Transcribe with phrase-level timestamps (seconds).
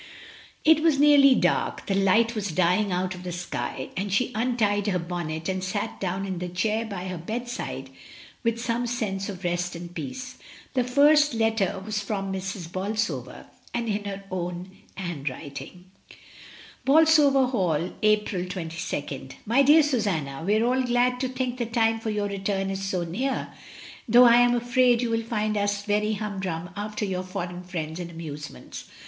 [0.65, 4.87] It was nearly dark, the light was dying out of the sky, and she untied
[4.87, 7.91] her bonnet and sat down in the chair by her bedside
[8.41, 10.39] with some sense of rest and peace.
[10.73, 12.71] The first letter was from Mrs.
[12.71, 13.45] Bolsover,
[13.75, 15.85] and in her own handwriting:—
[16.83, 19.33] Bolsover Hall, April 22nd.
[19.45, 22.83] "My dear Susanna,— We are all glad to think the time for your return is
[22.83, 23.53] so near,
[24.09, 28.09] though I am afraid you will find us very humdrum after your foreign friends and
[28.09, 28.85] amusements.